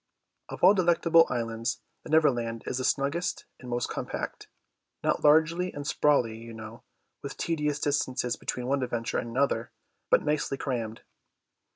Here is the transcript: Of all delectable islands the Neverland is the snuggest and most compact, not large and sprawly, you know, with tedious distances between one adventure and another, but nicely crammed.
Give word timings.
Of 0.49 0.63
all 0.63 0.73
delectable 0.73 1.27
islands 1.29 1.81
the 2.01 2.09
Neverland 2.09 2.63
is 2.65 2.79
the 2.79 2.83
snuggest 2.83 3.45
and 3.59 3.69
most 3.69 3.87
compact, 3.87 4.47
not 5.03 5.23
large 5.23 5.51
and 5.51 5.85
sprawly, 5.85 6.37
you 6.39 6.55
know, 6.55 6.81
with 7.21 7.37
tedious 7.37 7.79
distances 7.79 8.35
between 8.35 8.65
one 8.65 8.81
adventure 8.81 9.19
and 9.19 9.29
another, 9.29 9.71
but 10.09 10.23
nicely 10.25 10.57
crammed. 10.57 11.01